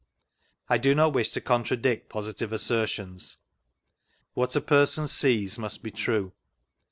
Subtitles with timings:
[0.67, 3.37] I do not wish to contradict positive assertions.
[4.33, 6.31] What a perstHi sees must be true.